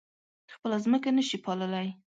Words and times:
خپله 0.53 0.77
ځمکه 0.83 1.09
نه 1.17 1.23
شي 1.27 1.37
پاللی. 1.45 1.87